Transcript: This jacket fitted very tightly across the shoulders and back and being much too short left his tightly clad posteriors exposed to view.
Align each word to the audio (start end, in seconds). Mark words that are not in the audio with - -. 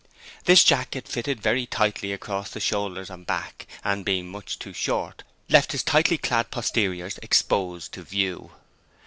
This 0.45 0.63
jacket 0.63 1.07
fitted 1.07 1.43
very 1.43 1.67
tightly 1.67 2.11
across 2.11 2.49
the 2.49 2.59
shoulders 2.59 3.11
and 3.11 3.23
back 3.23 3.67
and 3.83 4.03
being 4.03 4.27
much 4.31 4.57
too 4.57 4.73
short 4.73 5.23
left 5.47 5.73
his 5.73 5.83
tightly 5.83 6.17
clad 6.17 6.49
posteriors 6.49 7.19
exposed 7.21 7.91
to 7.91 8.01
view. 8.01 8.49